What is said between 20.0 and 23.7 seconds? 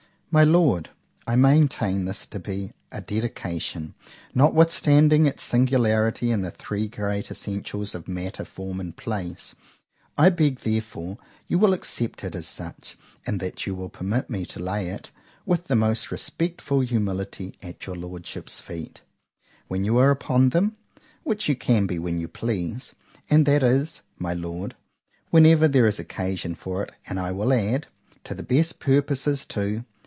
upon them,—which you can be when you please;—and that